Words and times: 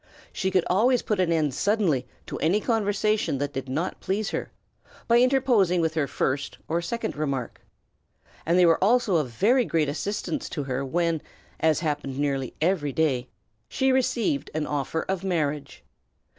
She 0.33 0.49
could 0.49 0.65
always 0.65 1.03
put 1.03 1.19
an 1.19 1.31
end 1.31 1.53
suddenly 1.53 2.07
to 2.25 2.39
any 2.39 2.59
conversation 2.59 3.37
that 3.37 3.53
did 3.53 3.69
not 3.69 3.99
please 3.99 4.31
her, 4.31 4.51
by 5.07 5.19
interposing 5.19 5.79
with 5.79 5.93
her 5.93 6.07
first 6.07 6.57
or 6.67 6.81
second 6.81 7.15
remark; 7.15 7.61
and 8.43 8.57
they 8.57 8.65
were 8.65 8.83
also 8.83 9.17
a 9.17 9.23
very 9.23 9.63
great 9.63 9.87
assistance 9.89 10.49
to 10.49 10.63
her 10.63 10.83
when, 10.83 11.21
as 11.59 11.81
happened 11.81 12.17
nearly 12.17 12.55
every 12.59 12.91
day, 12.91 13.29
she 13.69 13.91
received 13.91 14.49
an 14.55 14.65
offer 14.65 15.03
of 15.03 15.23
marriage. 15.23 15.83